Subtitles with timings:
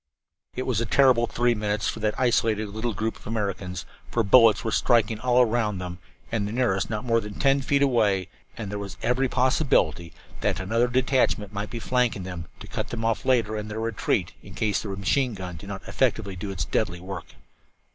[0.55, 4.63] It was a terrible three minutes for that isolated little group of Americans, for bullets
[4.63, 5.99] were striking all around them,
[6.31, 8.27] the nearest not more than ten feet away,
[8.57, 13.05] and there was every possibility that another detachment might be flanking them, to cut them
[13.05, 16.65] off later in their retreat, in case the machine gun did not effectively do its
[16.65, 17.35] deadly work.